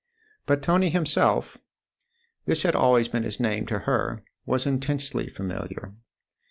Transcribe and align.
But 0.47 0.63
Tony 0.63 0.89
himself 0.89 1.59
this 2.45 2.63
had 2.63 2.75
always 2.75 3.07
been 3.07 3.21
his 3.21 3.39
name 3.39 3.67
to 3.67 3.81
her 3.81 4.23
was 4.47 4.65
intensely 4.65 5.29
familiar. 5.29 5.93